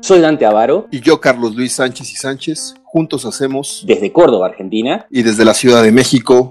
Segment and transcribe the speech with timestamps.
[0.00, 0.86] Soy Dante Avaro.
[0.92, 2.74] Y yo, Carlos Luis Sánchez y Sánchez.
[2.84, 3.82] Juntos hacemos.
[3.84, 5.06] Desde Córdoba, Argentina.
[5.10, 6.48] Y desde la Ciudad de México,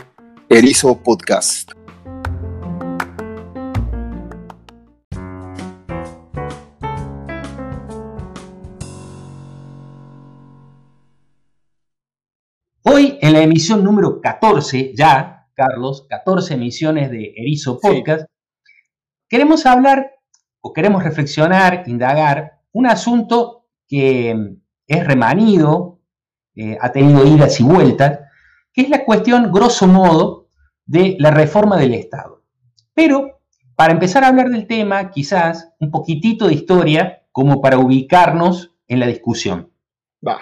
[0.49, 1.71] Erizo Podcast.
[12.83, 18.25] Hoy, en la emisión número 14, ya, Carlos, 14 emisiones de Erizo Podcast,
[19.31, 20.11] queremos hablar
[20.59, 26.01] o queremos reflexionar, indagar un asunto que es remanido,
[26.53, 28.19] eh, ha tenido idas y vueltas,
[28.73, 30.49] que es la cuestión, grosso modo,
[30.85, 32.43] de la reforma del Estado.
[32.93, 33.39] Pero,
[33.75, 38.99] para empezar a hablar del tema, quizás un poquitito de historia, como para ubicarnos en
[38.99, 39.71] la discusión.
[40.27, 40.39] Va.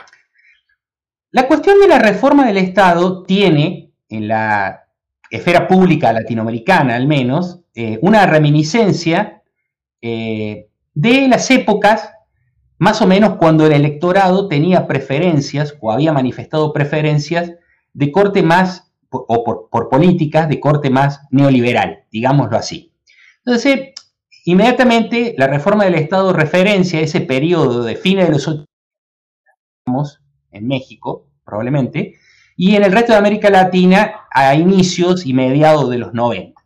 [1.30, 4.88] La cuestión de la reforma del Estado tiene, en la
[5.30, 9.41] esfera pública latinoamericana al menos, eh, una reminiscencia
[10.01, 12.11] eh, de las épocas
[12.77, 17.53] más o menos cuando el electorado tenía preferencias o había manifestado preferencias
[17.94, 22.91] de corte más, o por, políticas de corte más neoliberal, digámoslo así.
[23.45, 23.94] Entonces,
[24.44, 28.66] inmediatamente la reforma del Estado referencia a ese periodo de fines de los 80
[30.52, 32.16] en México, probablemente,
[32.57, 36.58] y en el resto de América Latina a inicios y mediados de los 90.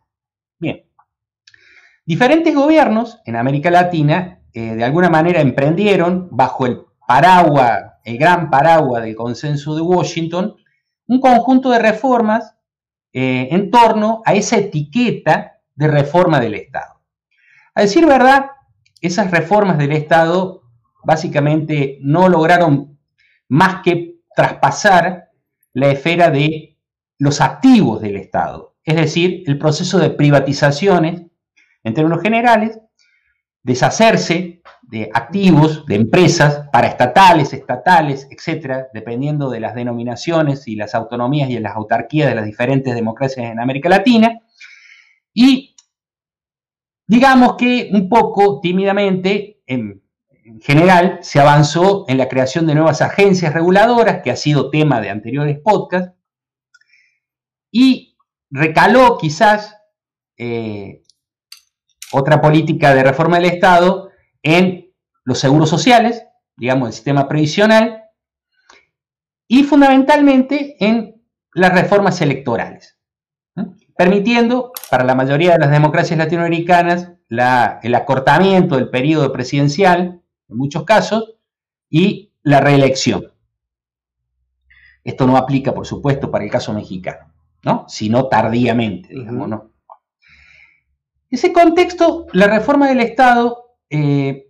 [2.06, 8.50] Diferentes gobiernos en América Latina eh, de alguna manera emprendieron bajo el paraguas, el gran
[8.50, 10.54] paraguas del consenso de Washington,
[11.06, 12.56] un conjunto de reformas
[13.10, 17.00] eh, en torno a esa etiqueta de reforma del Estado.
[17.74, 18.50] A decir verdad,
[19.00, 20.62] esas reformas del Estado
[21.04, 22.98] básicamente no lograron
[23.48, 25.30] más que traspasar
[25.72, 26.78] la esfera de
[27.18, 31.23] los activos del Estado, es decir, el proceso de privatizaciones
[31.84, 32.78] en términos generales
[33.62, 41.48] deshacerse de activos, de empresas paraestatales, estatales, etcétera, dependiendo de las denominaciones y las autonomías
[41.48, 44.40] y las autarquías de las diferentes democracias en América Latina.
[45.32, 45.74] Y
[47.06, 50.02] digamos que un poco tímidamente, en,
[50.44, 55.00] en general, se avanzó en la creación de nuevas agencias reguladoras, que ha sido tema
[55.00, 56.12] de anteriores podcasts,
[57.72, 58.18] y
[58.50, 59.74] recaló quizás
[60.36, 61.03] eh,
[62.14, 64.10] otra política de reforma del Estado
[64.42, 64.92] en
[65.24, 66.24] los seguros sociales,
[66.56, 68.04] digamos, el sistema previsional,
[69.48, 71.22] y fundamentalmente en
[71.54, 72.98] las reformas electorales,
[73.96, 80.84] permitiendo para la mayoría de las democracias latinoamericanas el acortamiento del periodo presidencial, en muchos
[80.84, 81.34] casos,
[81.90, 83.32] y la reelección.
[85.02, 87.32] Esto no aplica, por supuesto, para el caso mexicano,
[87.62, 87.84] ¿no?
[87.88, 89.73] sino tardíamente, digamos, ¿no?
[91.34, 94.48] Ese contexto, la reforma del Estado eh,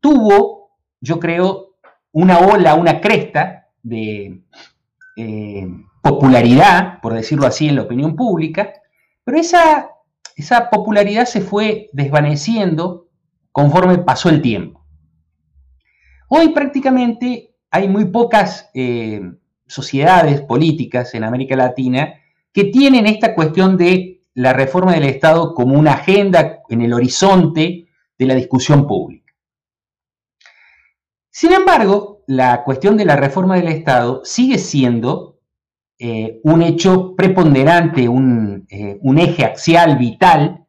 [0.00, 0.70] tuvo,
[1.00, 1.76] yo creo,
[2.12, 4.42] una ola, una cresta de
[5.16, 5.68] eh,
[6.02, 8.72] popularidad, por decirlo así, en la opinión pública,
[9.24, 9.90] pero esa,
[10.36, 13.08] esa popularidad se fue desvaneciendo
[13.50, 14.84] conforme pasó el tiempo.
[16.28, 19.20] Hoy prácticamente hay muy pocas eh,
[19.66, 22.14] sociedades políticas en América Latina
[22.52, 27.86] que tienen esta cuestión de la reforma del Estado como una agenda en el horizonte
[28.18, 29.32] de la discusión pública.
[31.30, 35.38] Sin embargo, la cuestión de la reforma del Estado sigue siendo
[35.98, 40.66] eh, un hecho preponderante, un, eh, un eje axial vital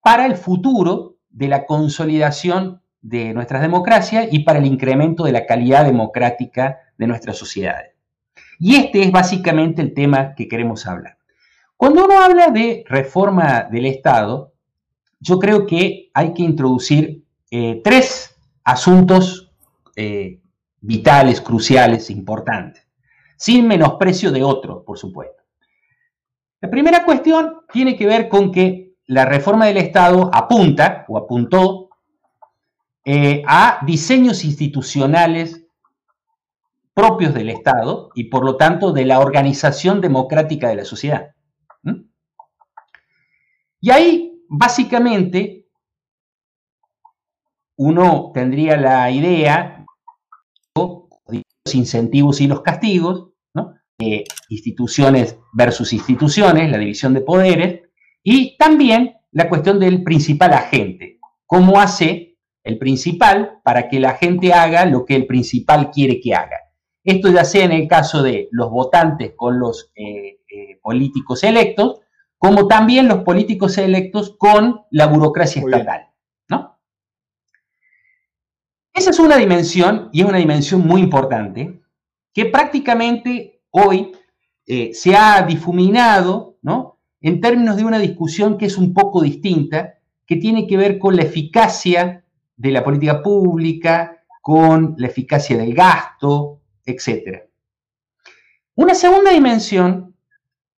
[0.00, 5.44] para el futuro de la consolidación de nuestras democracias y para el incremento de la
[5.44, 7.92] calidad democrática de nuestras sociedades.
[8.58, 11.18] Y este es básicamente el tema que queremos hablar.
[11.76, 14.52] Cuando uno habla de reforma del Estado,
[15.20, 19.52] yo creo que hay que introducir eh, tres asuntos
[19.96, 20.40] eh,
[20.80, 22.86] vitales, cruciales, importantes,
[23.36, 25.42] sin menosprecio de otros, por supuesto.
[26.60, 31.90] La primera cuestión tiene que ver con que la reforma del Estado apunta o apuntó
[33.04, 35.66] eh, a diseños institucionales
[36.94, 41.33] propios del Estado y por lo tanto de la organización democrática de la sociedad.
[43.84, 45.66] Y ahí, básicamente,
[47.76, 49.84] uno tendría la idea
[50.74, 53.32] de los incentivos y los castigos,
[53.98, 57.82] de instituciones versus instituciones, la división de poderes,
[58.22, 64.54] y también la cuestión del principal agente, cómo hace el principal para que la gente
[64.54, 66.56] haga lo que el principal quiere que haga.
[67.04, 72.00] Esto ya sea en el caso de los votantes con los eh, eh, políticos electos,
[72.44, 76.10] como también los políticos electos con la burocracia estatal.
[76.46, 76.78] ¿no?
[78.92, 81.80] Esa es una dimensión, y es una dimensión muy importante,
[82.34, 84.12] que prácticamente hoy
[84.66, 86.98] eh, se ha difuminado ¿no?
[87.22, 89.94] en términos de una discusión que es un poco distinta,
[90.26, 92.26] que tiene que ver con la eficacia
[92.56, 97.44] de la política pública, con la eficacia del gasto, etc.
[98.74, 100.14] Una segunda dimensión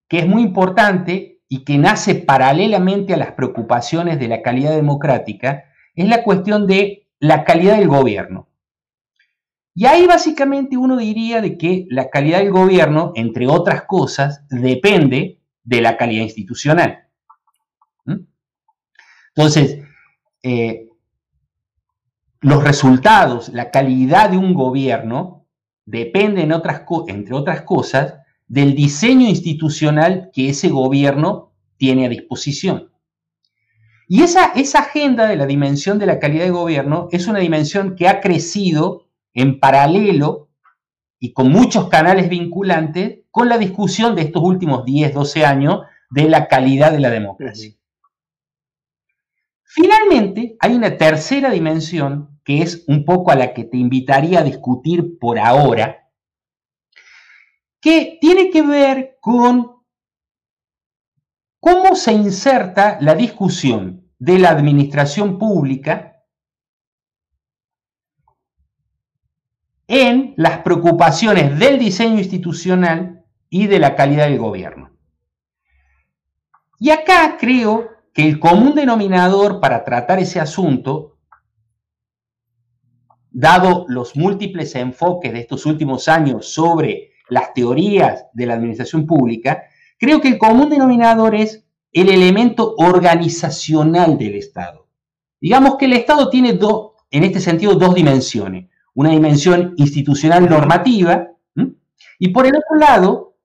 [0.07, 5.65] que es muy importante y que nace paralelamente a las preocupaciones de la calidad democrática
[5.95, 8.49] es la cuestión de la calidad del gobierno.
[9.75, 15.43] Y ahí básicamente uno diría de que la calidad del gobierno, entre otras cosas, depende
[15.65, 17.09] de la calidad institucional.
[18.07, 18.21] ¿Mm?
[19.35, 19.81] Entonces,
[20.43, 20.89] eh,
[22.41, 25.47] los resultados, la calidad de un gobierno
[25.85, 28.15] dependen, entre otras cosas,
[28.47, 32.91] del diseño institucional que ese gobierno tiene a disposición.
[34.09, 37.97] Y esa, esa agenda de la dimensión de la calidad de gobierno es una dimensión
[37.97, 40.49] que ha crecido en paralelo
[41.19, 46.29] y con muchos canales vinculantes con la discusión de estos últimos 10, 12 años de
[46.29, 47.73] la calidad de la democracia.
[49.65, 54.45] Finalmente, hay una tercera dimensión que es un poco a la que te invitaría a
[54.45, 56.06] discutir por ahora,
[57.87, 59.77] que tiene que ver con
[61.61, 66.25] cómo se inserta la discusión de la administración pública
[69.87, 74.91] en las preocupaciones del diseño institucional y de la calidad del gobierno.
[76.81, 81.21] Y acá creo que el común denominador para tratar ese asunto,
[83.31, 89.65] dado los múltiples enfoques de estos últimos años sobre las teorías de la administración pública,
[89.99, 94.87] creo que el común denominador es el elemento organizacional del Estado.
[95.41, 98.69] Digamos que el Estado tiene dos, en este sentido, dos dimensiones.
[98.95, 101.29] Una dimensión institucional normativa
[102.19, 103.37] y por el otro lado,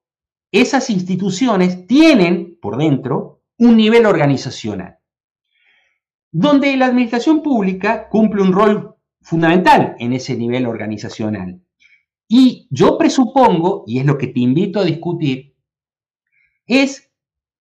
[0.51, 4.98] esas instituciones tienen por dentro un nivel organizacional,
[6.31, 11.62] donde la administración pública cumple un rol fundamental en ese nivel organizacional.
[12.33, 15.54] Y yo presupongo, y es lo que te invito a discutir,
[16.66, 17.12] es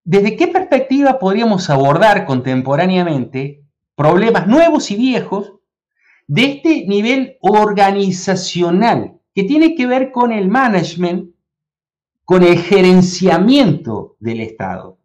[0.05, 3.65] desde qué perspectiva podríamos abordar contemporáneamente
[3.97, 5.55] problemas nuevos y viejos
[6.29, 11.35] de este nivel organizacional que tiene que ver con el management,
[12.25, 14.99] con el gerenciamiento del Estado.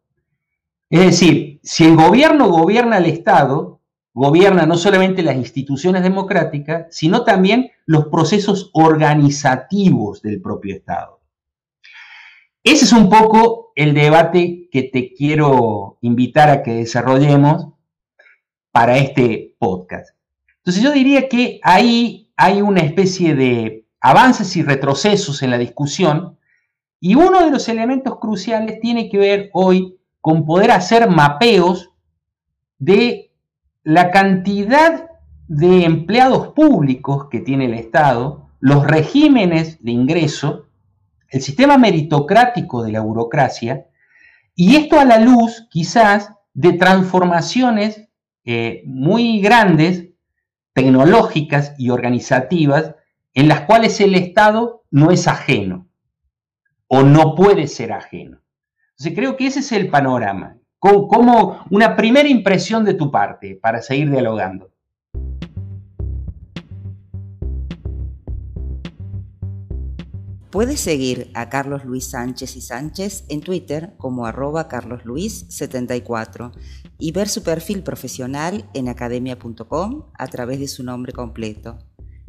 [0.91, 3.81] Es decir, si el gobierno gobierna al Estado,
[4.15, 11.19] gobierna no solamente las instituciones democráticas, sino también los procesos organizativos del propio Estado.
[12.63, 17.73] Ese es un poco el debate que te quiero invitar a que desarrollemos
[18.71, 20.15] para este podcast.
[20.57, 26.39] Entonces yo diría que ahí hay una especie de avances y retrocesos en la discusión
[27.01, 31.91] y uno de los elementos cruciales tiene que ver hoy con poder hacer mapeos
[32.79, 33.24] de
[33.85, 35.11] la cantidad
[35.47, 40.65] de empleados públicos que tiene el Estado, los regímenes de ingreso,
[41.29, 43.85] el sistema meritocrático de la burocracia,
[44.55, 48.09] y esto a la luz quizás de transformaciones
[48.43, 50.09] eh, muy grandes,
[50.73, 52.95] tecnológicas y organizativas,
[53.35, 55.87] en las cuales el Estado no es ajeno
[56.87, 58.41] o no puede ser ajeno.
[58.97, 60.57] Entonces creo que ese es el panorama,
[61.07, 64.69] como, una primera impresión de tu parte para seguir dialogando.
[70.51, 76.51] Puedes seguir a Carlos Luis Sánchez y Sánchez en Twitter como arroba carlosluis74
[76.97, 81.79] y ver su perfil profesional en academia.com a través de su nombre completo.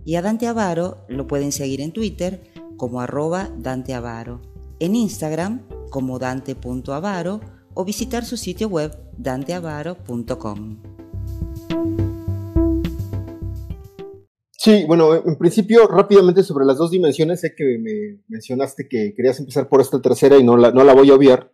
[0.04, 4.42] Y a Dante Avaro lo pueden seguir en Twitter como arroba Dante Avaro,
[4.80, 10.83] en Instagram como dante.avaro o visitar su sitio web danteavaro.com.
[14.50, 19.38] Sí, bueno, en principio, rápidamente sobre las dos dimensiones, sé que me mencionaste que querías
[19.38, 21.52] empezar por esta tercera y no la, no la voy a obviar.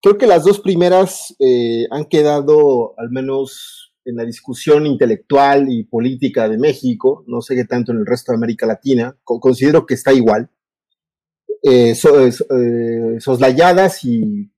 [0.00, 5.84] Creo que las dos primeras eh, han quedado, al menos en la discusión intelectual y
[5.84, 9.94] política de México, no sé qué tanto en el resto de América Latina, considero que
[9.94, 10.48] está igual.
[11.62, 14.52] Eh, eh, soslayadas y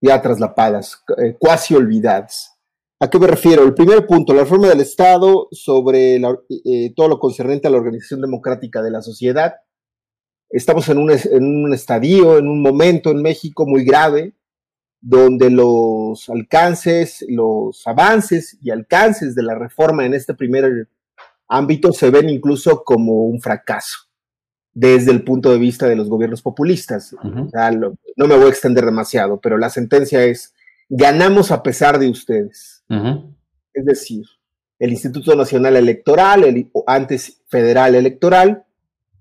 [0.00, 2.54] ya traslapadas, eh, cuasi olvidadas.
[3.00, 3.62] ¿A qué me refiero?
[3.62, 6.20] El primer punto, la reforma del Estado sobre
[6.96, 9.54] todo lo concerniente a la organización democrática de la sociedad.
[10.50, 14.34] Estamos en un, en un estadio, en un momento en México muy grave,
[15.00, 20.88] donde los alcances, los avances y alcances de la reforma en este primer
[21.46, 24.07] ámbito se ven incluso como un fracaso
[24.78, 27.12] desde el punto de vista de los gobiernos populistas.
[27.24, 30.54] no me voy a extender demasiado, pero la sentencia es,
[30.88, 32.84] ganamos a pesar de ustedes.
[33.74, 34.24] Es decir,
[34.78, 38.66] el Instituto Nacional Electoral, el antes Federal Electoral,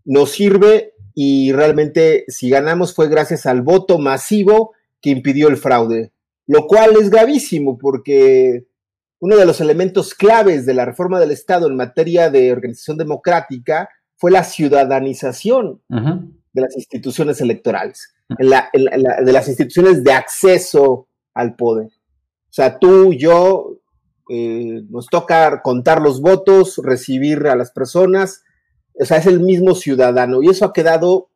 [0.05, 6.11] nos sirve y realmente si ganamos fue gracias al voto masivo que impidió el fraude,
[6.45, 8.67] lo cual es gravísimo porque
[9.19, 13.89] uno de los elementos claves de la reforma del Estado en materia de organización democrática
[14.17, 21.87] fue la ciudadanización de las instituciones electorales, de las instituciones de acceso al poder.
[22.49, 23.77] O sea, tú, yo,
[24.29, 28.43] eh, nos toca contar los votos, recibir a las personas,
[28.99, 31.29] o sea, es el mismo ciudadano y eso ha quedado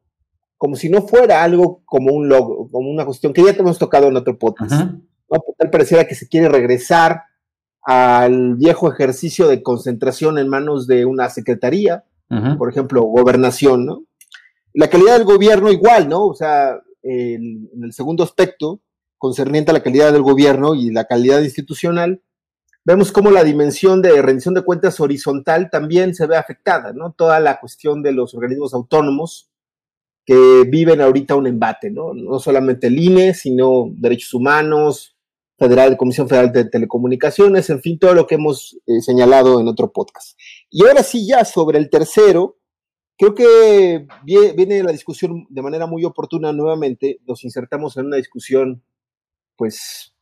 [0.58, 3.80] como si no fuera algo como un logo, como una cuestión que ya te hemos
[3.80, 4.92] tocado en otro podcast.
[5.58, 7.24] Tal pareciera que se quiere regresar
[7.82, 12.04] al viejo ejercicio de concentración en manos de una secretaría,
[12.58, 14.04] por ejemplo, gobernación, ¿no?
[14.74, 16.28] La calidad del gobierno igual, ¿no?
[16.28, 18.82] O sea, en el segundo aspecto,
[19.18, 22.22] concerniente a la calidad del gobierno y la calidad institucional,
[22.84, 27.14] vemos cómo la dimensión de rendición de cuentas horizontal también se ve afectada, ¿no?
[27.14, 29.52] Toda la cuestión de los organismos autónomos
[30.26, 32.14] que viven ahorita un embate, ¿no?
[32.14, 35.16] No solamente el INE, sino derechos humanos,
[35.62, 39.92] Federal, Comisión Federal de Telecomunicaciones, en fin, todo lo que hemos eh, señalado en otro
[39.92, 40.36] podcast.
[40.72, 42.58] Y ahora sí, ya sobre el tercero,
[43.18, 48.82] creo que viene la discusión de manera muy oportuna nuevamente, nos insertamos en una discusión,
[49.58, 50.16] pues,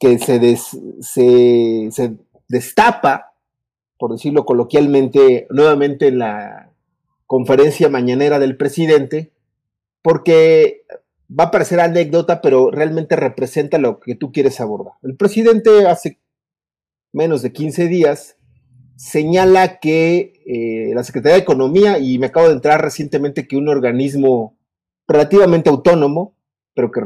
[0.00, 0.56] que se,
[1.00, 2.16] se,
[2.48, 3.34] destapa,
[3.98, 6.72] por decirlo coloquialmente, nuevamente en la
[7.26, 9.32] conferencia mañanera del presidente,
[10.02, 10.82] porque
[11.28, 14.94] va a parecer anécdota, pero realmente representa lo que tú quieres abordar.
[15.02, 16.18] El presidente hace
[17.12, 18.37] menos de 15 días
[18.98, 23.68] señala que eh, la Secretaría de Economía, y me acabo de entrar recientemente que un
[23.68, 24.58] organismo
[25.06, 26.34] relativamente autónomo,
[26.74, 27.00] pero que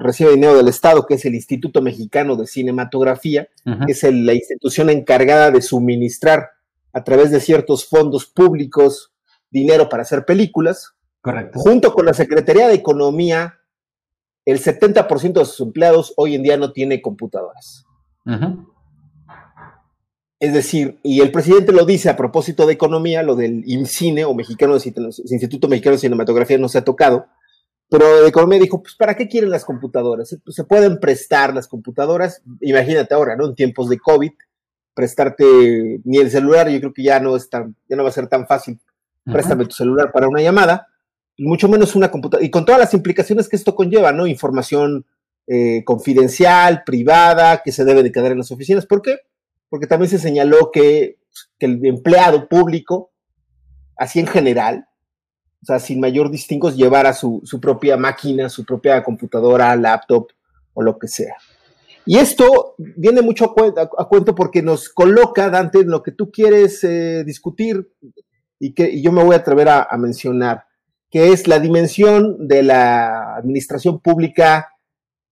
[0.00, 4.90] recibe dinero del Estado, que es el Instituto Mexicano de Cinematografía, que es la institución
[4.90, 6.50] encargada de suministrar
[6.92, 9.12] a través de ciertos fondos públicos
[9.50, 10.94] dinero para hacer películas.
[11.20, 11.60] Correcto.
[11.60, 13.60] Junto con la Secretaría de Economía,
[14.44, 17.84] el 70% de sus empleados hoy en día no tiene computadoras.
[20.38, 24.34] Es decir, y el presidente lo dice a propósito de economía, lo del IMCINE o
[24.34, 27.26] Mexicano Instituto Mexicano de Cinematografía no se ha tocado,
[27.88, 30.36] pero de economía dijo, pues ¿para qué quieren las computadoras?
[30.44, 33.46] Pues, se pueden prestar las computadoras, imagínate ahora, ¿no?
[33.46, 34.32] En tiempos de COVID,
[34.92, 38.12] prestarte ni el celular, yo creo que ya no es tan, ya no va a
[38.12, 38.78] ser tan fácil.
[39.24, 40.88] Préstame tu celular para una llamada,
[41.38, 44.26] mucho menos una computadora, y con todas las implicaciones que esto conlleva, ¿no?
[44.26, 45.06] Información
[45.46, 48.86] eh, confidencial, privada, que se debe de quedar en las oficinas.
[48.86, 49.20] ¿Por qué?
[49.68, 51.18] Porque también se señaló que,
[51.58, 53.12] el empleado público,
[53.96, 54.88] así en general,
[55.62, 60.28] o sea, sin mayor distingo, llevara su, su propia máquina, su propia computadora, laptop
[60.74, 61.36] o lo que sea.
[62.06, 63.52] Y esto viene mucho
[63.98, 67.92] a, cuento porque nos coloca, Dante, en lo que tú quieres eh, discutir
[68.60, 70.66] y que yo me voy a atrever a, mencionar,
[71.10, 74.68] que es la dimensión de la administración pública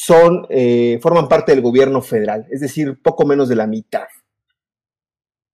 [0.01, 4.07] son, eh, forman parte del gobierno federal, es decir, poco menos de la mitad.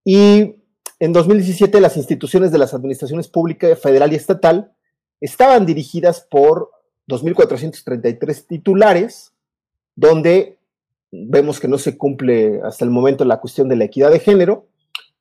[0.04, 0.56] Y
[0.98, 4.70] en 2017 las instituciones de las administraciones públicas federal y estatal
[5.18, 6.70] estaban dirigidas por
[7.08, 9.32] 2.433 titulares,
[9.96, 10.58] donde
[11.10, 14.66] vemos que no se cumple hasta el momento la cuestión de la equidad de género,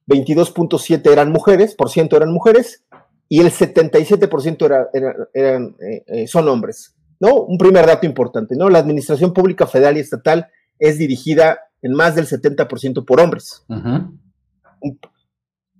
[0.08, 2.84] 22.7 eran mujeres, por ciento eran mujeres,
[3.30, 4.90] y el 77% era,
[5.34, 6.93] eran, eh, eh, son hombres.
[7.24, 7.36] ¿No?
[7.44, 8.70] Un primer dato importante, ¿no?
[8.70, 13.66] La administración pública federal y estatal es dirigida en más del 70% por hombres.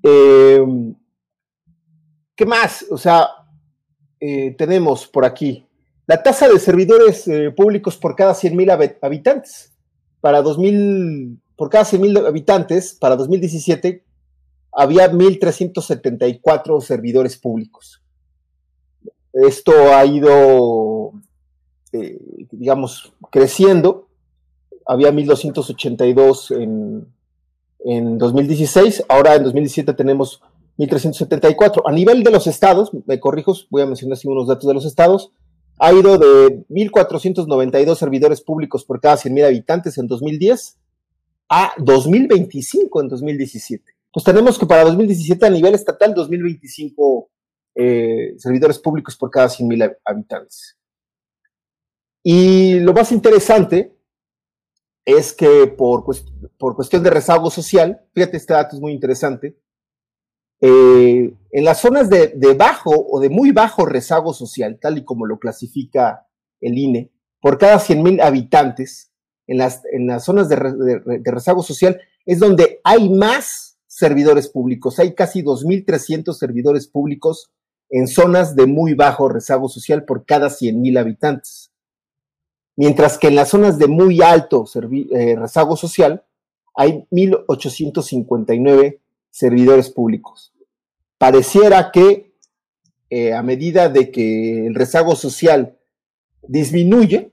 [0.02, 0.96] Em,
[2.34, 2.86] ¿Qué más?
[2.90, 3.28] O sea,
[4.22, 5.68] eh, tenemos por aquí
[6.08, 9.74] la tasa de servidores públicos por cada 100.000 habitantes.
[10.22, 14.06] Para 2000, por cada 100.000 habitantes, para 2017,
[14.72, 18.02] había 1.374 servidores públicos.
[19.34, 21.12] Esto ha ido,
[21.94, 22.20] eh,
[22.52, 24.10] digamos, creciendo.
[24.86, 27.08] Había 1.282 en,
[27.86, 30.42] en 2016, ahora en 2017 tenemos
[30.78, 31.84] 1.374.
[31.86, 34.86] A nivel de los estados, me corrijo, voy a mencionar así unos datos de los
[34.86, 35.32] estados,
[35.80, 40.78] ha ido de 1.492 servidores públicos por cada 100.000 habitantes en 2010
[41.50, 47.30] a 2.025 en 2017 pues tenemos que para 2017 a nivel estatal 2025
[47.74, 50.78] eh, servidores públicos por cada 100.000 habitantes.
[52.24, 53.96] Y lo más interesante
[55.06, 56.06] es que por,
[56.58, 59.60] por, cuestión de rezago social, fíjate, este dato es muy interesante,
[60.62, 65.26] eh, en las zonas de, bajo o de muy bajo rezago social, tal y como
[65.26, 66.26] lo clasifica
[66.62, 67.12] el INE,
[67.42, 69.12] por cada 100.000 habitantes,
[69.48, 70.56] en las, en las zonas de,
[71.26, 75.00] rezago social es donde hay más servidores públicos.
[75.00, 77.52] Hay casi 2.300 servidores públicos
[77.90, 81.73] en zonas de muy bajo rezago social por cada 100.000 habitantes.
[82.76, 84.66] Mientras que en las zonas de muy alto
[85.16, 86.24] eh, rezago social
[86.76, 89.00] hay 1.859
[89.30, 90.54] servidores públicos.
[91.18, 92.34] Pareciera que
[93.10, 95.78] eh, a medida de que el rezago social
[96.48, 97.32] disminuye,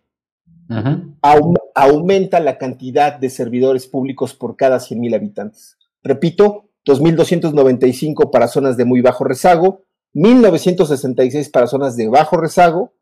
[1.74, 5.79] aumenta la cantidad de servidores públicos por cada 100.000 habitantes.
[6.03, 9.83] Repito, 2.295 para zonas de muy bajo rezago,
[10.14, 12.92] 1.966 para zonas de bajo rezago,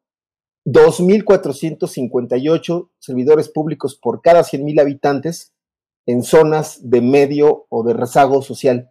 [0.70, 5.54] 2.458 servidores públicos por cada 100.000 habitantes
[6.04, 8.90] en zonas de medio o de rezago social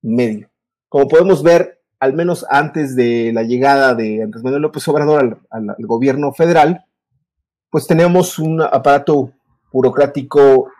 [0.00, 0.48] medio.
[0.88, 5.68] Como podemos ver, al menos antes de la llegada de Andrés Manuel López Obrador al,
[5.68, 6.86] al gobierno federal,
[7.68, 9.34] pues tenemos un aparato
[9.72, 10.70] burocrático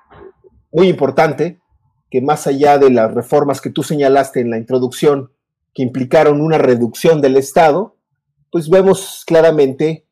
[0.73, 1.61] muy importante
[2.09, 5.33] que más allá de las reformas que tú señalaste en la introducción,
[5.75, 7.97] que implicaron una reducción del Estado,
[8.51, 10.07] pues vemos claramente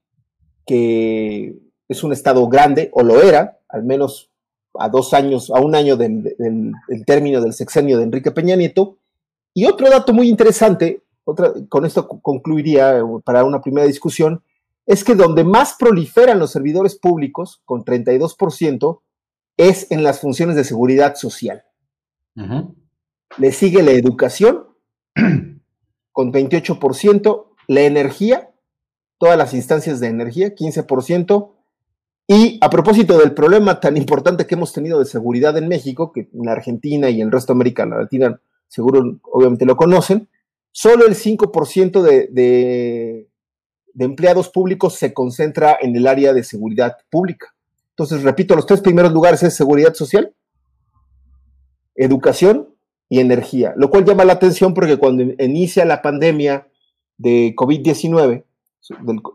[0.68, 4.30] que es un Estado grande, o lo era, al menos
[4.74, 6.36] a dos años, a un año del,
[7.06, 8.98] término del sexenio de Enrique Peña Nieto.
[9.54, 14.42] Y otro dato muy interesante, otra, con esto concluiría para una primera discusión,
[14.84, 19.00] es que donde más proliferan los servidores públicos, con 32%,
[19.56, 21.64] es en las funciones de seguridad social.
[23.38, 24.66] Le sigue la educación
[26.12, 28.50] con 28%, la energía,
[29.18, 31.52] todas las instancias de energía, 15%.
[32.26, 36.28] Y a propósito del problema tan importante que hemos tenido de seguridad en México, que
[36.32, 40.28] en Argentina y en el resto de América Latina seguro obviamente lo conocen,
[40.70, 43.28] solo el 5% de, de,
[43.94, 47.54] de empleados públicos se concentra en el área de seguridad pública.
[47.90, 50.34] Entonces, repito, los tres primeros lugares es seguridad social,
[51.96, 52.68] educación
[53.08, 56.68] y energía, lo cual llama la atención porque cuando inicia la pandemia
[57.16, 58.44] de COVID-19,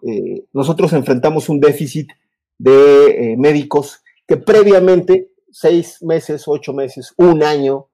[0.08, 2.10] eh, nosotros enfrentamos un déficit
[2.58, 7.88] de eh, médicos que previamente, seis meses, ocho meses, un año,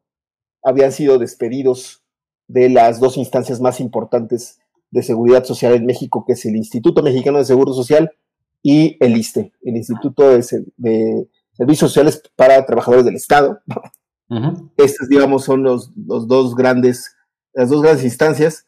[0.64, 2.04] habían sido despedidos
[2.48, 4.60] de las dos instancias más importantes
[4.92, 8.12] de seguridad social en México, que es el Instituto Mexicano de Seguro Social
[8.62, 10.44] y el ISTE, el Instituto de,
[10.78, 13.62] de Servicios Sociales para Trabajadores del Estado,
[14.78, 17.16] estas, digamos, son los, dos grandes,
[17.54, 18.68] las dos grandes instancias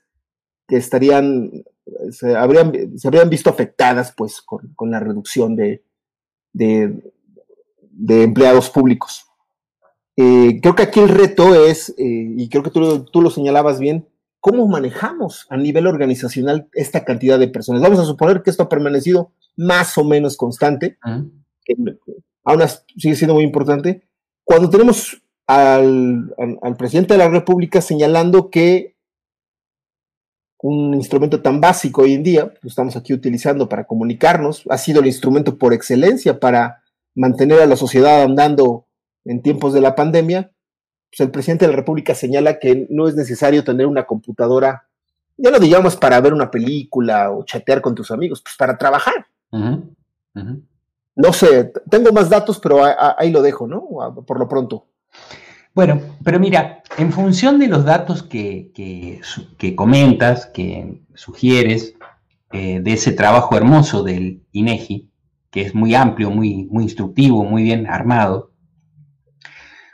[0.67, 1.51] que estarían,
[2.11, 5.83] se habrían, se habrían visto afectadas, pues, con, la reducción de,
[6.53, 7.01] de,
[8.23, 9.25] empleados públicos.
[10.17, 13.79] Eh, creo que aquí el reto es, eh, y creo que tú, tú, lo señalabas
[13.79, 14.07] bien,
[14.39, 17.81] cómo manejamos a nivel organizacional esta cantidad de personas.
[17.81, 20.97] Vamos a suponer que esto ha permanecido más o menos constante,
[21.63, 21.75] que
[22.43, 22.61] aún
[22.97, 24.07] sigue siendo muy importante.
[24.43, 26.33] Cuando tenemos al,
[26.77, 28.95] presidente de la República señalando que
[30.61, 35.01] un instrumento tan básico hoy en día, lo estamos aquí utilizando para comunicarnos, ha sido
[35.01, 36.83] el instrumento por excelencia para
[37.15, 38.85] mantener a la sociedad andando
[39.25, 40.51] en tiempos de la pandemia,
[41.09, 44.87] pues, el presidente de la República señala que no es necesario tener una computadora,
[45.37, 49.25] ya no digamos para ver una película o chatear con tus amigos, pues para trabajar.
[51.15, 52.81] No sé, tengo más datos, pero
[53.17, 54.23] ahí lo dejo, ¿no?
[54.25, 54.85] Por lo pronto.
[55.73, 58.71] Bueno, pero mira, en función de los datos que,
[59.75, 61.95] comentas, que sugieres,
[62.51, 65.09] eh, de ese trabajo hermoso del INEGI,
[65.49, 68.51] que es muy amplio, muy, muy instructivo, muy bien armado,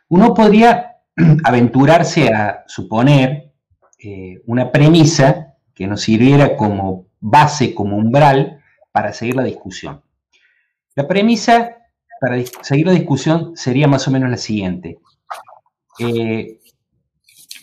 [0.10, 0.96] uno podría
[1.44, 3.52] aventurarse a suponer
[4.00, 8.62] eh, una premisa que nos sirviera como base, como umbral
[8.92, 10.02] para seguir la discusión.
[10.96, 11.78] La premisa
[12.20, 14.98] para seguir la discusión sería más o menos la siguiente.
[16.00, 16.60] Eh,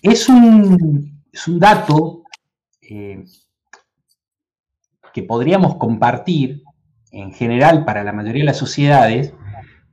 [0.02, 1.22] es, un,
[1.58, 2.24] dato
[2.82, 3.24] eh,
[5.12, 6.62] que podríamos compartir
[7.10, 9.32] en general para la mayoría de las sociedades,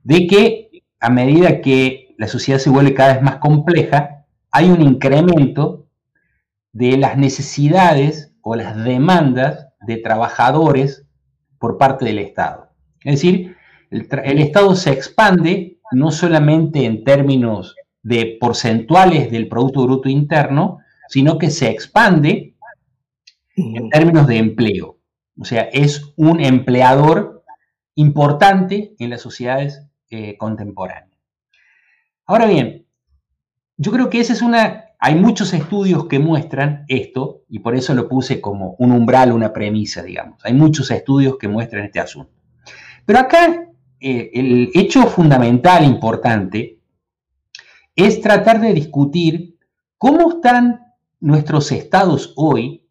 [0.02, 4.82] de que a medida que la sociedad se vuelve cada vez más compleja, hay un
[4.82, 5.86] incremento
[6.72, 11.06] de las necesidades o las demandas de trabajadores
[11.58, 12.70] por parte del Estado.
[13.04, 13.56] Es decir,
[13.90, 20.78] el, el Estado se expande no solamente en términos de porcentuales del Producto Bruto Interno,
[21.08, 22.56] sino que se expande
[23.56, 24.98] en términos de empleo.
[25.38, 27.44] O sea, es un empleador
[27.94, 31.18] importante en las sociedades eh, contemporáneas.
[32.26, 32.86] Ahora bien,
[33.76, 34.84] yo creo que esa es una...
[34.98, 39.52] Hay muchos estudios que muestran esto, y por eso lo puse como un umbral, una
[39.52, 40.40] premisa, digamos.
[40.44, 42.32] Hay muchos estudios que muestran este asunto.
[43.04, 46.78] Pero acá eh, el hecho fundamental, importante,
[47.96, 49.58] es tratar de discutir
[49.98, 52.86] cómo están nuestros estados hoy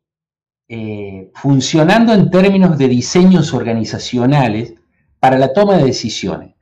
[0.67, 4.73] eh, funcionando en términos de diseños organizacionales
[5.19, 6.55] para la toma de decisiones.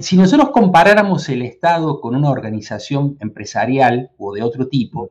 [0.00, 5.10] si nosotros comparáramos el Estado con una organización empresarial o de otro tipo,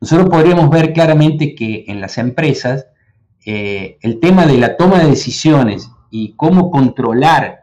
[0.00, 2.86] nosotros podríamos ver claramente que en las empresas
[3.44, 7.57] eh, el tema de la toma de decisiones y cómo controlar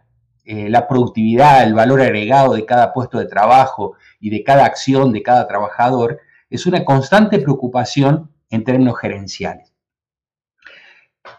[0.45, 5.11] eh, la productividad, el valor agregado de cada puesto de trabajo y de cada acción
[5.11, 9.73] de cada trabajador, es una constante preocupación en términos gerenciales.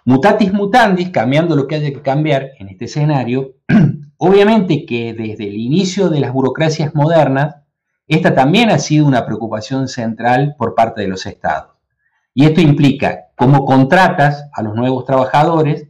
[0.05, 3.55] Mutatis mutandis, cambiando lo que haya que cambiar en este escenario,
[4.17, 7.57] obviamente que desde el inicio de las burocracias modernas,
[8.09, 11.73] esta también ha sido una preocupación central por parte de los estados.
[12.35, 15.89] Y esto implica cómo contratas a los nuevos trabajadores,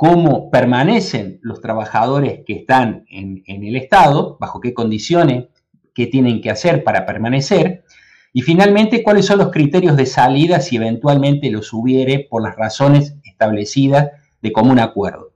[0.00, 5.48] cómo permanecen los trabajadores que están en, el Estado, bajo qué condiciones,
[5.94, 7.84] qué tienen que hacer para permanecer,
[8.32, 13.18] y finalmente cuáles son los criterios de salida si eventualmente los hubiere por las razones
[13.24, 14.08] establecidas
[14.40, 15.34] de común acuerdo.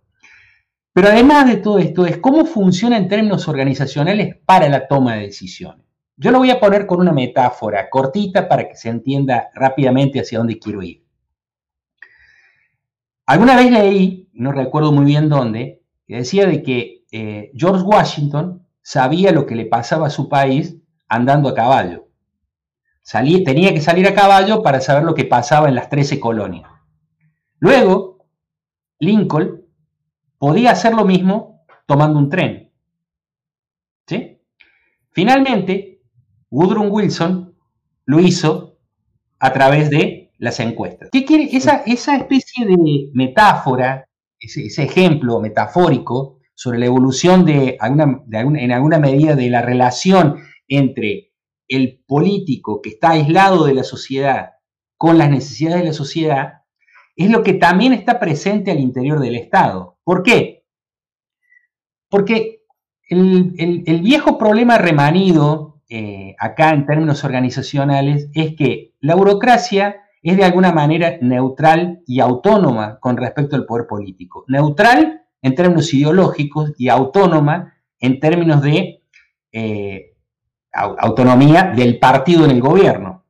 [0.94, 5.26] Pero además de todo esto es cómo funciona en términos organizacionales para la toma de
[5.26, 5.84] decisiones.
[6.16, 10.38] Yo lo voy a poner con una metáfora cortita para que se entienda rápidamente hacia
[10.38, 11.03] dónde quiero ir.
[13.26, 18.66] Alguna vez leí, no recuerdo muy bien dónde, que decía de que eh, George Washington
[18.82, 20.76] sabía lo que le pasaba a su país
[21.08, 22.08] andando a caballo.
[23.44, 26.70] tenía que salir a caballo para saber lo que pasaba en las 13 colonias.
[27.58, 28.26] Luego,
[28.98, 29.64] Lincoln
[30.38, 32.72] podía hacer lo mismo tomando un tren.
[34.06, 34.38] ¿Sí?
[35.10, 36.02] Finalmente,
[36.50, 37.54] Woodrow Wilson
[38.04, 38.76] lo hizo
[39.38, 41.08] a través de las encuestas.
[41.12, 41.48] ¿Qué quiere?
[41.56, 49.34] Esa, esa especie de metáfora, ese, ejemplo metafórico sobre la evolución de, en alguna medida
[49.34, 50.36] de la relación
[50.68, 51.32] entre
[51.68, 54.50] el político que está aislado de la sociedad
[54.96, 56.52] con las necesidades de la sociedad,
[57.16, 59.98] es lo que también está presente al interior del Estado.
[60.04, 60.64] ¿Por qué?
[62.08, 62.62] Porque
[63.08, 70.44] el, viejo problema remanido eh, acá en términos organizacionales es que la burocracia es de
[70.44, 74.46] alguna manera neutral y autónoma con respecto al poder político.
[74.48, 79.02] Neutral en términos ideológicos y autónoma en términos de
[79.52, 80.14] eh,
[80.72, 83.26] autonomía del partido en el gobierno.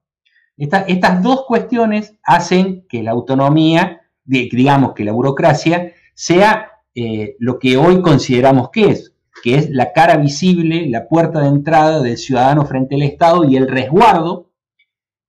[0.56, 7.76] estas dos cuestiones hacen que la autonomía, digamos que la burocracia, sea eh, lo que
[7.76, 12.64] hoy consideramos que es, que es la cara visible, la puerta de entrada del ciudadano
[12.66, 14.53] frente al Estado y el resguardo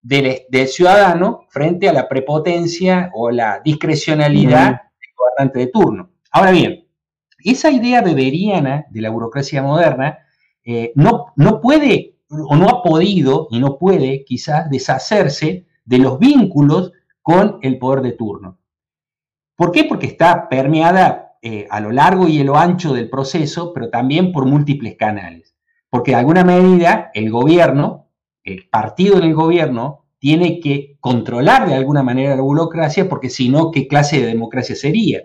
[0.06, 6.12] del, ciudadano frente a la prepotencia o la discrecionalidad del gobernante de turno.
[6.32, 6.88] Ahora bien,
[7.44, 10.20] esa idea beberiana de la burocracia moderna
[10.64, 16.20] eh, no, no puede o no ha podido y no puede quizás deshacerse de los
[16.20, 16.92] vínculos
[17.22, 18.60] con el poder de turno.
[19.56, 19.86] ¿Por qué?
[19.86, 24.32] Porque está permeada eh, a lo largo y a lo ancho del proceso, pero también
[24.32, 25.56] por múltiples canales.
[25.90, 28.05] porque de alguna medida el gobierno,
[28.46, 33.50] el partido en el gobierno, tiene que controlar de alguna manera la burocracia, porque si
[33.50, 35.24] no, ¿qué clase de democracia sería?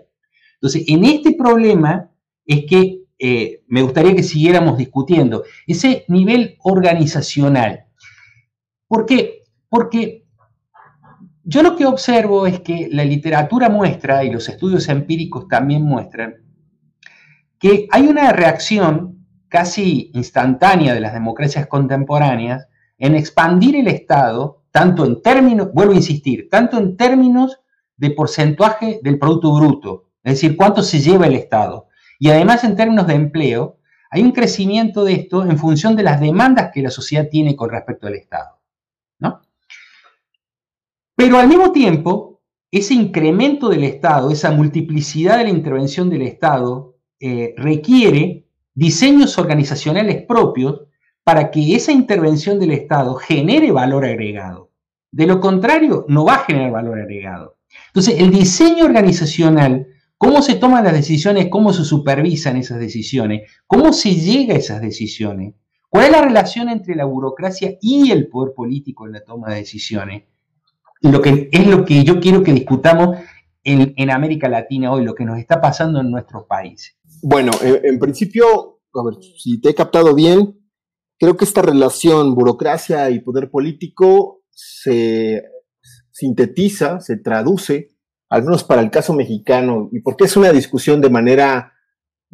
[0.55, 2.11] Entonces, en este problema
[2.45, 7.85] es que eh, me gustaría que siguiéramos discutiendo ese nivel organizacional.
[8.87, 9.43] ¿Por qué?
[9.69, 10.25] Porque
[11.43, 16.35] yo lo que observo es que la literatura muestra, y los estudios empíricos también muestran,
[17.59, 22.67] que hay una reacción casi instantánea de las democracias contemporáneas
[23.01, 27.59] en expandir el Estado, tanto en términos, vuelvo a insistir, tanto en términos
[27.97, 31.87] de porcentaje del Producto Bruto, es decir, cuánto se lleva el Estado,
[32.19, 33.79] y además en términos de empleo,
[34.11, 37.71] hay un crecimiento de esto en función de las demandas que la sociedad tiene con
[37.71, 38.59] respecto al Estado.
[39.17, 39.41] ¿no?
[41.15, 46.97] Pero al mismo tiempo, ese incremento del Estado, esa multiplicidad de la intervención del Estado,
[47.19, 50.81] eh, requiere diseños organizacionales propios
[51.31, 54.69] para que esa intervención del Estado genere valor agregado.
[55.13, 57.55] De lo contrario, no va a generar valor agregado.
[57.87, 63.93] Entonces, el diseño organizacional, cómo se toman las decisiones, cómo se supervisan esas decisiones, cómo
[63.93, 65.53] se llega a esas decisiones,
[65.87, 69.59] cuál es la relación entre la burocracia y el poder político en la toma de
[69.59, 70.23] decisiones,
[70.99, 73.19] lo que es lo que yo quiero que discutamos
[73.63, 76.97] en, América Latina hoy, lo que nos está pasando en nuestros países.
[77.21, 80.57] Bueno, en, principio, a ver, si te he captado bien,
[81.21, 85.43] creo que esta relación burocracia y poder político se
[86.09, 87.91] sintetiza, se traduce,
[88.27, 91.73] al menos para el caso mexicano, y porque es una discusión de manera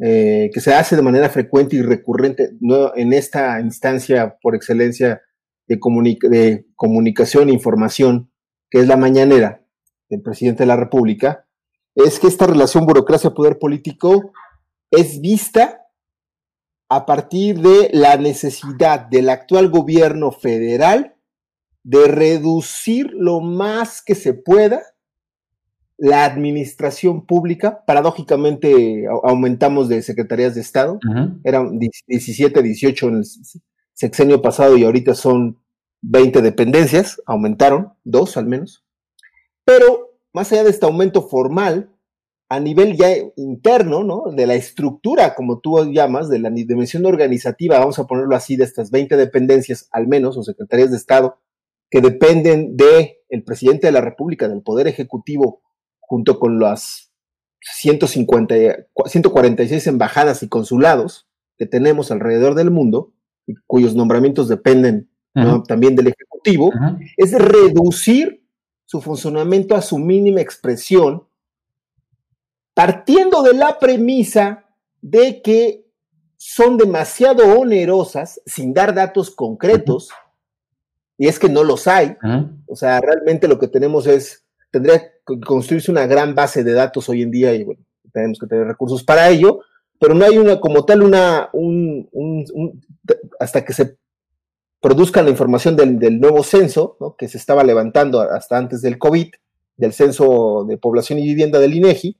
[0.00, 2.52] eh, que se hace de manera frecuente y recurrente
[2.96, 5.20] en esta instancia por excelencia
[5.66, 5.78] de,
[6.22, 8.32] de comunicación e información
[8.70, 9.66] que es la mañanera
[10.08, 11.46] del presidente de la República,
[11.94, 14.32] es que esta relación burocracia-poder político
[14.90, 15.77] es vista
[16.88, 21.16] a partir de la necesidad del actual gobierno federal
[21.84, 24.82] de reducir lo más que se pueda
[25.98, 27.84] la administración pública.
[27.84, 30.98] Paradójicamente aumentamos de secretarías de Estado,
[31.44, 33.24] eran 17, 18 en el
[33.92, 35.58] sexenio pasado y ahorita son
[36.02, 38.84] 20 dependencias, aumentaron, dos al menos.
[39.64, 41.90] Pero más allá de este aumento formal,
[42.50, 44.32] a nivel ya interno, ¿no?
[44.34, 48.64] De la estructura, como tú llamas, de la dimensión organizativa, vamos a ponerlo así, de
[48.64, 51.38] estas 20 dependencias al menos, o secretarías de Estado,
[51.90, 55.60] que dependen del el presidente de la República, del Poder Ejecutivo,
[56.00, 57.12] junto con las
[57.60, 58.54] 150,
[59.04, 63.12] 146 embajadas y consulados que tenemos alrededor del mundo,
[63.66, 65.10] cuyos nombramientos dependen
[65.66, 66.72] también del Ejecutivo,
[67.16, 68.42] es reducir
[68.86, 71.27] su funcionamiento a su mínima expresión,
[72.78, 74.64] partiendo de la premisa
[75.00, 75.84] de que
[76.36, 80.10] son demasiado onerosas, sin dar datos concretos,
[81.16, 82.16] y es que no los hay.
[82.68, 87.08] O sea, realmente lo que tenemos es, tendría que construirse una gran base de datos
[87.08, 89.58] hoy en día, y bueno, tenemos que tener recursos para ello,
[89.98, 92.08] pero no hay una, como tal, una, un,
[93.40, 93.96] hasta que se
[94.80, 99.32] produzcan la información del, nuevo censo, que se estaba levantando hasta antes del COVID,
[99.76, 102.16] del censo de población y vivienda del INEGI,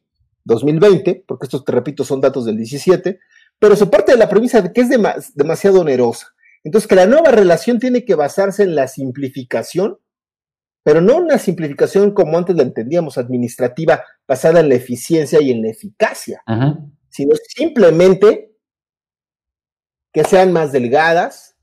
[0.48, 3.20] 2020, porque estos, te repito, son datos del 17,
[3.58, 4.88] pero se parte de la premisa de que es
[5.34, 6.34] demasiado onerosa.
[6.64, 9.98] Entonces, que la nueva relación tiene que basarse en la simplificación,
[10.82, 15.62] pero no una simplificación como antes la entendíamos, administrativa, basada en la eficiencia y en
[15.62, 16.42] la eficacia,
[17.10, 18.52] sino simplemente
[20.12, 21.56] que sean más delgadas,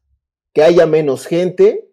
[0.54, 1.90] que haya menos gente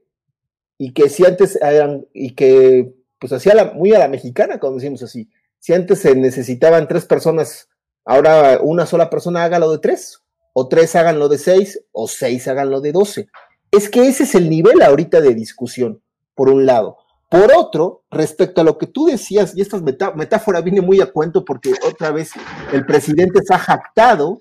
[0.79, 5.03] y que si antes eran, y que pues hacía muy a la mexicana, como decimos
[5.03, 5.31] así,
[5.63, 7.69] si antes se necesitaban tres personas,
[8.05, 10.21] ahora una sola persona haga lo de tres,
[10.53, 13.29] o tres hagan lo de seis, o seis hagan lo de doce.
[13.71, 16.03] Es que ese es el nivel ahorita de discusión,
[16.35, 16.97] por un lado.
[17.31, 21.45] Por otro, respecto a lo que tú decías, y esta metáfora viene muy a cuento
[21.45, 22.33] porque otra vez
[22.73, 24.41] el presidente se ha jactado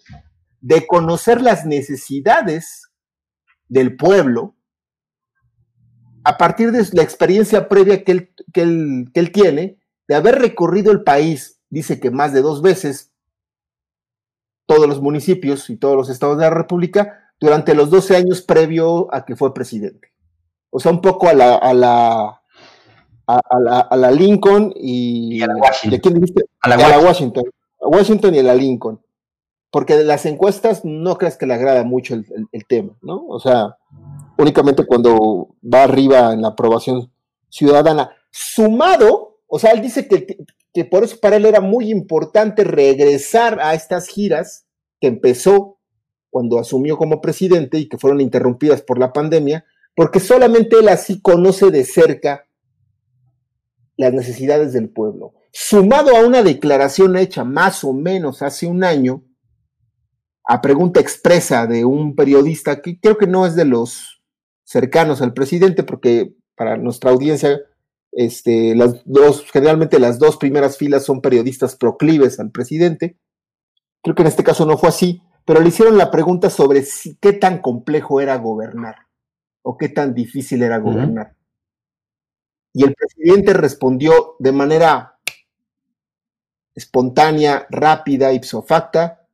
[0.59, 2.89] de conocer las necesidades
[3.69, 4.55] del pueblo,
[6.23, 8.61] a partir de la experiencia previa que él, que
[9.13, 9.80] él, tiene,
[10.11, 13.13] de haber recorrido el país, dice que más de dos veces,
[14.65, 19.07] todos los municipios y todos los estados de la República, durante los 12 años previo
[19.15, 20.09] a que fue presidente.
[20.69, 22.41] O sea, un poco a la, a la,
[23.25, 25.91] a, la, Lincoln y, a la Washington.
[25.91, 26.43] ¿De quién dijiste?
[26.59, 27.45] A la, Washington.
[27.81, 28.99] A Washington y a la Lincoln
[29.71, 33.25] porque de las encuestas no crees que le agrada mucho el, tema, ¿no?
[33.29, 33.77] O sea,
[34.37, 37.09] únicamente cuando va arriba en la aprobación
[37.47, 40.37] ciudadana, sumado, o sea, él dice que,
[40.73, 44.65] que por eso para él era muy importante regresar a estas giras
[45.01, 45.77] que empezó
[46.29, 51.21] cuando asumió como presidente y que fueron interrumpidas por la pandemia, porque solamente él así
[51.21, 52.47] conoce de cerca
[53.97, 55.33] las necesidades del pueblo.
[55.51, 59.25] Sumado a una declaración hecha más o menos hace un año,
[60.45, 64.23] a pregunta expresa de un periodista que creo que no es de los
[64.63, 67.59] cercanos al presidente, porque para nuestra audiencia,
[68.11, 73.17] este, las dos, generalmente las dos primeras filas son periodistas proclives al presidente.
[74.03, 77.15] Creo que en este caso no fue así, pero le hicieron la pregunta sobre si,
[77.17, 78.95] qué tan complejo era gobernar
[79.63, 81.35] o qué tan difícil era gobernar.
[82.73, 85.19] Y el presidente respondió de manera
[86.73, 89.27] espontánea, rápida, ipso facta,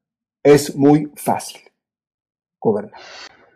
[0.43, 1.61] es muy fácil
[2.59, 2.99] gobernar.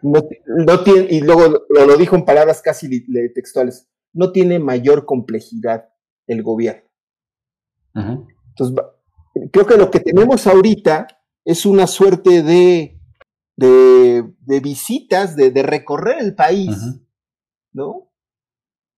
[0.01, 5.89] No, tiene, y luego lo, dijo en palabras casi textuales, no tiene mayor complejidad
[6.27, 6.89] el gobierno.
[7.93, 8.77] Entonces,
[9.51, 11.07] creo que lo que tenemos ahorita
[11.45, 12.99] es una suerte de,
[13.57, 16.75] de, visitas, de, recorrer el país,
[17.73, 18.11] ¿no?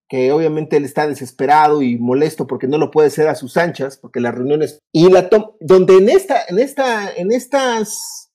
[0.07, 3.97] Que obviamente él está desesperado y molesto porque no lo puede hacer a sus anchas,
[3.97, 4.79] porque las reuniones.
[4.91, 8.31] Y la donde en esta, en esta, en estas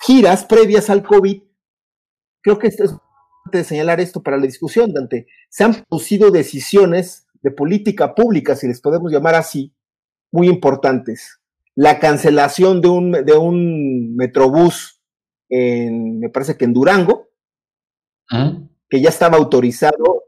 [0.00, 1.42] giras previas al COVID,
[2.42, 2.76] creo que es
[3.58, 5.26] de señalar esto para la discusión, Dante.
[5.48, 9.74] Se han producido decisiones de política pública, si les podemos llamar así,
[10.30, 11.40] muy importantes.
[11.74, 15.00] La cancelación de un, de un metrobús
[15.48, 17.28] en, me parece que en Durango,
[18.88, 20.24] que ya estaba autorizado,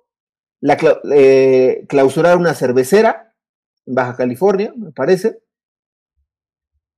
[0.60, 0.76] la,
[1.12, 3.34] eh, clausurar una cervecera
[3.86, 5.43] en Baja California, me parece,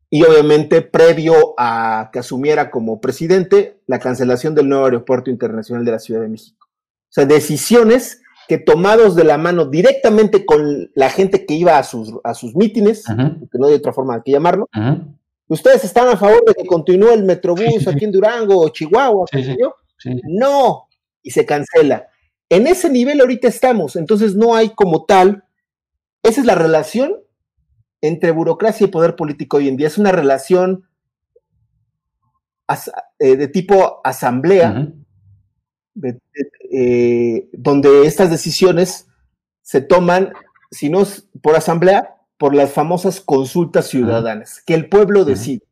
[0.09, 5.93] y obviamente previo a que asumiera como presidente la cancelación del nuevo aeropuerto internacional de
[5.93, 6.67] la Ciudad de México.
[6.67, 11.83] O sea, decisiones que tomados de la mano directamente con la gente que iba a
[11.83, 14.69] sus, a sus mítines, porque no hay otra forma de que llamarlo,
[15.49, 19.27] ustedes están a favor de que continúe el Metrobús aquí en Durango o Chihuahua,
[20.29, 20.89] no,
[21.23, 22.07] y se cancela.
[22.49, 25.45] En ese nivel ahorita estamos, entonces no hay como tal,
[26.23, 27.17] esa es la relación
[28.09, 29.87] entre burocracia y poder político hoy en día.
[29.87, 30.89] Es una relación
[33.19, 34.93] eh, de tipo asamblea,
[36.73, 39.07] eh, donde estas decisiones
[39.63, 40.33] se toman,
[40.71, 45.63] si no es por asamblea, por las famosas consultas ciudadanas, que el pueblo decide.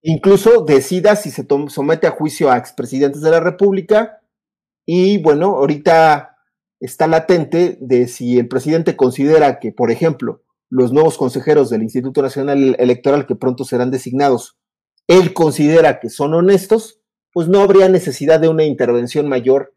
[0.00, 4.20] Incluso decida si se somete a juicio a expresidentes de la República.
[4.86, 6.36] Y bueno, ahorita
[6.78, 10.43] está latente de si el presidente considera que, por ejemplo,
[10.74, 14.58] los nuevos consejeros del Instituto Nacional Electoral que pronto serán designados,
[15.06, 17.00] él considera que son honestos,
[17.32, 19.76] pues no habría necesidad de una intervención mayor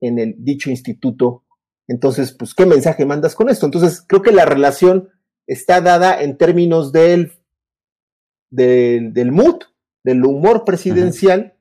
[0.00, 1.42] en el dicho instituto.
[1.88, 3.66] Entonces, pues, ¿qué mensaje mandas con esto?
[3.66, 5.08] Entonces, creo que la relación
[5.48, 7.32] está dada en términos del,
[8.48, 9.56] del, del mood,
[10.04, 11.56] del humor presidencial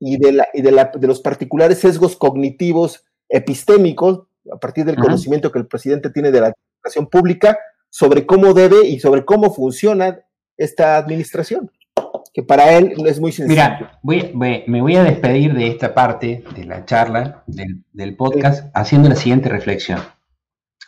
[0.00, 4.96] y, de, la, y de, la, de, los particulares sesgos cognitivos epistémicos, a partir del
[4.96, 7.58] conocimiento que el presidente tiene de la administración pública,
[7.90, 10.20] sobre cómo debe y sobre cómo funciona
[10.56, 11.70] esta administración,
[12.32, 13.62] que para él es muy sencillo.
[14.02, 19.16] Mira, me voy a despedir de esta parte de la charla, del, podcast, haciendo la
[19.16, 20.00] siguiente reflexión,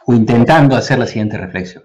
[0.07, 1.85] o intentando hacer la siguiente reflexión.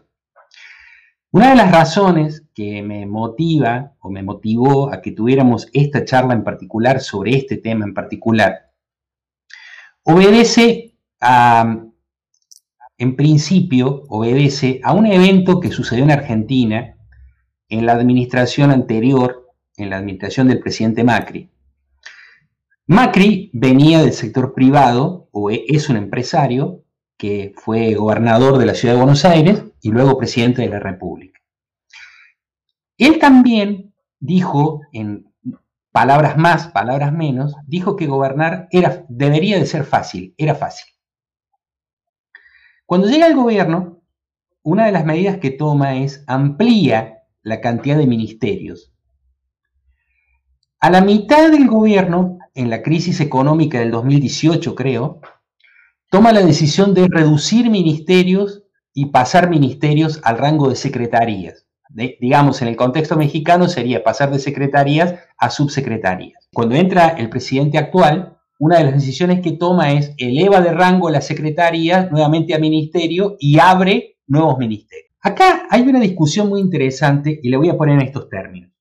[1.32, 6.34] Una de las razones que me motiva o me motivó a que tuviéramos esta charla
[6.34, 8.72] en particular sobre este tema en particular,
[10.04, 11.86] obedece a
[13.04, 16.96] en principio obedece a un evento que sucedió en Argentina
[17.68, 21.50] en la administración anterior, en la administración del presidente Macri.
[22.88, 26.84] Macri venía del sector privado, o es un empresario,
[27.18, 31.42] que fue gobernador de la ciudad de Buenos Aires y luego presidente de la República.
[32.98, 35.30] Él también dijo, en
[35.92, 40.93] palabras más, palabras menos, dijo que gobernar era, debería de ser fácil, era fácil.
[42.86, 44.02] Cuando llega el gobierno,
[44.62, 48.94] una de las medidas que toma es amplía la cantidad de ministerios.
[50.80, 55.22] A la mitad del gobierno, en la crisis económica del 2018 creo,
[56.10, 61.66] toma la decisión de reducir ministerios y pasar ministerios al rango de secretarías.
[61.90, 66.50] digamos, en el contexto mexicano sería pasar de secretarías a subsecretarías.
[66.52, 68.33] Cuando entra el presidente actual,
[68.64, 73.36] una de las decisiones que toma es eleva de rango la secretaría nuevamente a ministerio
[73.38, 75.12] y abre nuevos ministerios.
[75.20, 78.72] Acá hay una discusión muy interesante y le voy a poner en estos términos.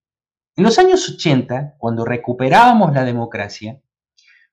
[0.54, 3.80] En los años 80, cuando recuperábamos la democracia,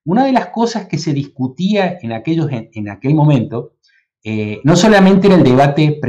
[0.04, 3.74] una de las cosas que se discutía en, aquellos, en, aquel momento
[4.24, 6.02] eh, no, solamente era el debate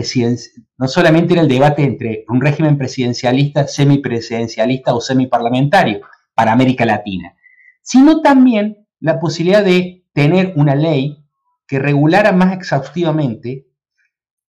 [0.79, 6.01] no solamente era el debate entre un régimen presidencialista, semipresidencialista o semiparlamentario,
[6.33, 7.37] para América Latina,
[7.83, 11.25] sino también la posibilidad de tener una ley
[11.67, 13.67] que regulara más exhaustivamente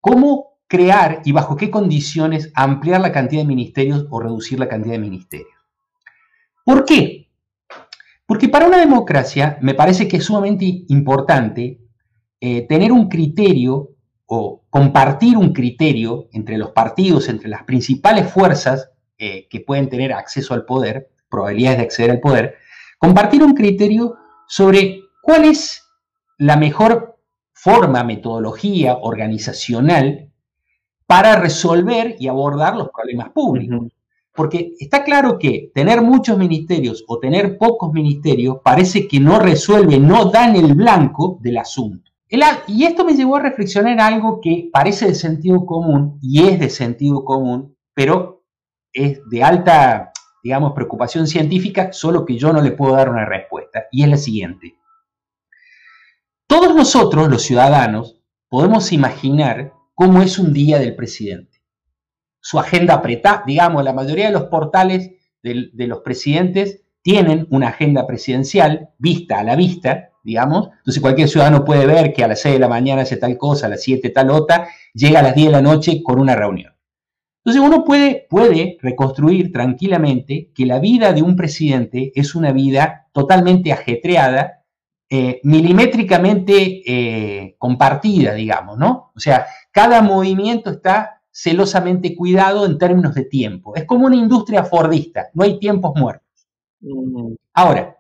[0.00, 4.94] cómo crear y bajo qué condiciones ampliar la cantidad de ministerios o reducir la cantidad
[4.94, 5.56] de ministerios.
[6.64, 7.30] ¿Por qué?
[8.26, 11.80] Porque para una democracia me parece que es sumamente importante
[12.40, 13.90] eh, tener un criterio
[14.26, 20.12] o compartir un criterio entre los partidos, entre las principales fuerzas eh, que pueden tener
[20.12, 22.56] acceso al poder, probabilidades de acceder al poder,
[22.98, 24.16] compartir un criterio
[24.48, 25.82] sobre cuál es
[26.38, 27.18] la mejor
[27.52, 30.30] forma, metodología organizacional
[31.06, 33.92] para resolver y abordar los problemas públicos.
[34.32, 39.98] Porque está claro que tener muchos ministerios o tener pocos ministerios parece que no resuelve,
[39.98, 42.10] no dan el blanco del asunto.
[42.66, 46.60] y esto me llevó a reflexionar en algo que parece de sentido común y es
[46.60, 48.42] de sentido común, pero
[48.92, 53.65] es de alta, digamos, preocupación científica, solo que yo no le puedo dar una respuesta.
[53.90, 54.74] Y es la siguiente.
[56.46, 61.62] Todos nosotros, los ciudadanos, podemos imaginar cómo es un día del presidente.
[62.40, 65.10] Su agenda apretada, digamos, la mayoría de los portales
[65.42, 70.70] de, de los presidentes tienen una agenda presidencial vista a la vista, digamos.
[70.78, 73.66] Entonces cualquier ciudadano puede ver que a las 6 de la mañana hace tal cosa,
[73.66, 76.75] a las 7 tal otra, llega a las 10 de la noche con una reunión.
[77.46, 83.06] Entonces uno puede, puede reconstruir tranquilamente que la vida de un presidente es una vida
[83.12, 84.64] totalmente ajetreada
[85.08, 89.12] eh, milimétricamente eh, compartida, digamos, ¿no?
[89.14, 93.76] O sea, cada movimiento está celosamente cuidado en términos de tiempo.
[93.76, 96.48] Es como una industria fordista, no hay tiempos muertos.
[96.80, 97.34] Mm.
[97.54, 97.96] Ahora,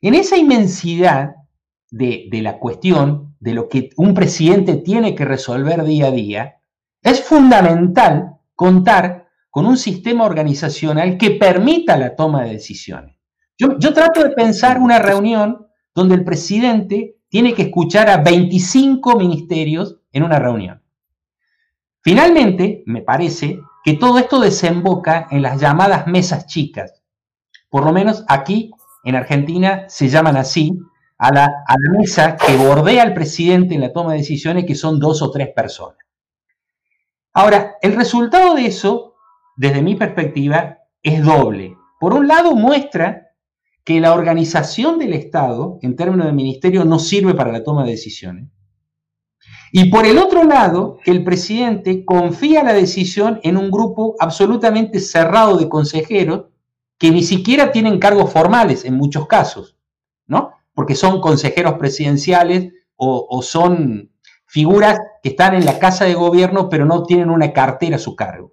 [0.00, 1.36] en esa inmensidad
[1.88, 6.56] de, de la cuestión, de lo que un presidente tiene que resolver día a día,
[7.00, 8.31] es fundamental
[8.62, 13.16] contar con un sistema organizacional que permita la toma de decisiones.
[13.58, 19.98] Yo, trato de pensar una reunión donde el presidente tiene que escuchar a 25 ministerios
[20.12, 20.80] en una reunión.
[22.02, 27.02] Finalmente, me parece que todo esto desemboca en las llamadas mesas chicas.
[27.68, 28.70] Por lo menos aquí
[29.02, 30.78] en Argentina se llaman así
[31.18, 34.76] a la, a la mesa que bordea al presidente en la toma de decisiones, que
[34.76, 36.01] son dos o tres personas.
[37.34, 39.14] Ahora, el resultado de eso,
[39.56, 41.76] desde mi perspectiva, es doble.
[41.98, 43.28] Por un lado, muestra
[43.84, 47.92] que la organización del Estado, en términos de ministerio, no sirve para la toma de
[47.92, 48.48] decisiones.
[49.72, 55.00] Y por el otro lado, que el presidente confía la decisión en un grupo absolutamente
[55.00, 56.50] cerrado de consejeros
[56.98, 59.78] que ni siquiera tienen cargos formales en muchos casos,
[60.26, 60.52] ¿no?
[60.74, 64.11] Porque son consejeros presidenciales o, o son
[64.52, 68.14] figuras que están en la casa de gobierno pero no tienen una cartera a su
[68.14, 68.52] cargo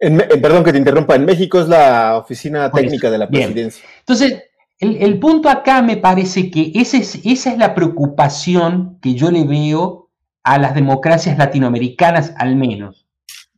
[0.00, 3.84] perdón que te interrumpa, en México es la oficina técnica de la presidencia.
[3.98, 4.42] Entonces,
[4.78, 10.08] el, punto acá me parece que esa es la preocupación que yo le veo
[10.42, 13.06] a las democracias latinoamericanas al menos.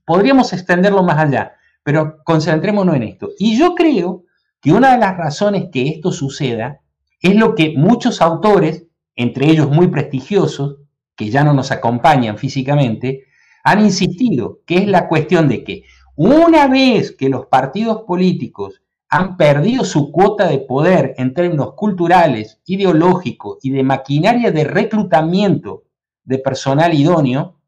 [0.04, 1.52] Podríamos extenderlo más allá,
[1.84, 3.30] pero concentrémonos en esto.
[3.38, 4.24] Y yo creo
[4.60, 6.80] que una de las razones que esto suceda
[7.20, 8.86] es lo que muchos autores,
[9.16, 10.78] entre ellos muy prestigiosos,
[11.16, 13.24] que ya no nos acompañan físicamente,
[13.64, 15.84] han insistido, que es la cuestión de que
[16.16, 22.60] una vez que los partidos políticos han perdido su cuota de poder en términos culturales,
[22.64, 25.84] ideológicos y de maquinaria de reclutamiento
[26.24, 27.60] de personal idóneo,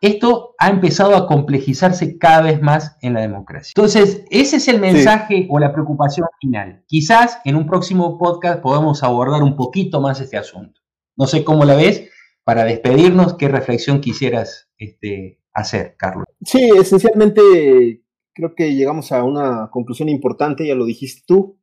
[0.00, 3.72] esto ha empezado a complejizarse cada vez más en la democracia.
[3.76, 6.84] Entonces, ese es el mensaje o la preocupación final.
[6.86, 10.80] Quizás en un próximo podcast podamos abordar un poquito más este asunto.
[11.16, 12.10] No sé cómo la ves.
[12.44, 16.26] Para despedirnos, ¿qué reflexión quisieras este, hacer, Carlos?
[16.44, 21.58] Sí, esencialmente creo que llegamos a una conclusión importante, ya lo dijiste tú.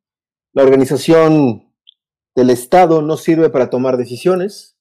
[0.51, 1.71] La organización
[2.36, 4.72] del Estado no sirve para tomar decisiones.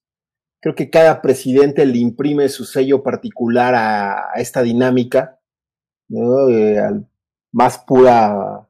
[0.62, 5.40] Creo que cada presidente le imprime su sello particular a, esta dinámica,
[6.08, 7.08] eh, al
[7.50, 8.68] más pura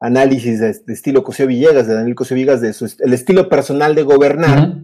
[0.00, 4.02] análisis de, estilo Cosío Villegas, de Daniel Cosío Villegas, de su, el estilo personal de
[4.02, 4.78] gobernar,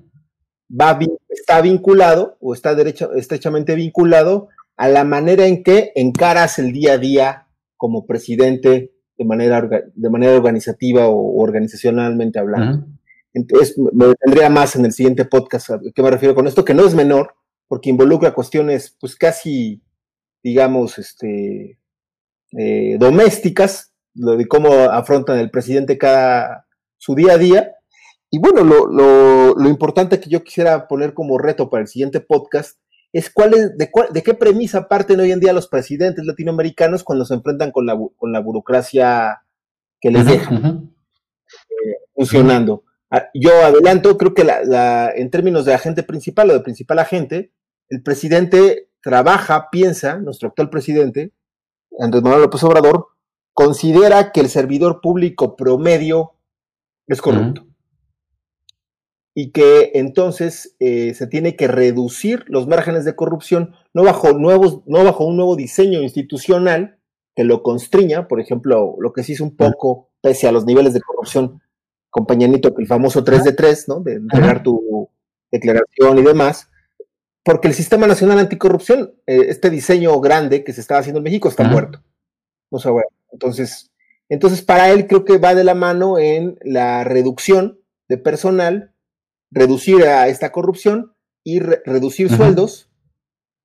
[0.70, 0.98] va,
[1.30, 2.76] está vinculado o está
[3.16, 7.46] estrechamente vinculado a la manera en que encaras el día a día
[7.78, 12.86] como presidente de manera, de manera organizativa o organizacionalmente hablando.
[13.34, 16.74] Entonces, me detendría más en el siguiente podcast a qué me refiero con esto, que
[16.74, 17.34] no es menor,
[17.68, 19.82] porque involucra cuestiones, pues casi,
[20.42, 21.78] digamos, este,
[22.58, 26.66] eh, domésticas, lo de cómo afrontan el presidente cada
[26.98, 27.72] su día a día.
[28.30, 32.20] Y bueno, lo, lo, lo importante que yo quisiera poner como reto para el siguiente
[32.20, 32.78] podcast
[33.12, 37.26] es cuál es, de, de, qué premisa parten hoy en día los presidentes latinoamericanos cuando
[37.26, 39.42] se enfrentan con la, con la burocracia
[40.00, 42.84] que les deja eh, funcionando.
[43.14, 44.42] Ah, yo adelanto, creo que
[45.16, 47.52] en términos de agente principal o de principal agente,
[47.90, 51.34] el presidente trabaja, piensa, nuestro actual presidente,
[52.00, 53.08] Andrés Manuel López Obrador,
[53.52, 56.32] considera que el servidor público promedio
[57.06, 57.66] es corrupto.
[59.34, 64.80] Y que entonces eh, se tiene que reducir los márgenes de corrupción, no bajo, nuevos,
[64.86, 66.98] no bajo un nuevo diseño institucional
[67.34, 70.94] que lo constriña, por ejemplo, lo que se hizo un poco, pese a los niveles
[70.94, 71.61] de corrupción,
[72.12, 74.00] compañanito, el famoso 3 de 3, ¿no?
[74.00, 75.08] De entregar tu
[75.50, 76.70] declaración y demás,
[77.42, 81.48] porque el Sistema Nacional Anticorrupción, eh, este diseño grande que se estaba haciendo en México,
[81.48, 82.02] está muerto.
[82.70, 83.90] No sé, bueno, entonces,
[84.28, 88.92] entonces, para él creo que va de la mano en la reducción de personal,
[89.50, 92.90] reducir a esta corrupción y reducir sueldos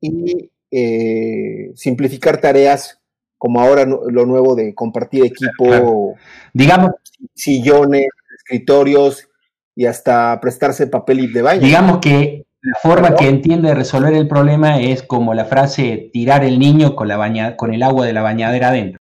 [0.02, 3.02] y eh, simplificar tareas
[3.38, 6.16] como ahora lo nuevo de compartir equipo,
[6.54, 6.92] digamos,
[7.36, 8.08] sillones,
[8.48, 9.30] escritorios
[9.76, 11.62] y hasta prestarse papel de baño.
[11.62, 16.44] Digamos que la forma que entiende de resolver el problema es como la frase tirar
[16.44, 19.00] el niño con, la baña, con el agua de la bañadera adentro.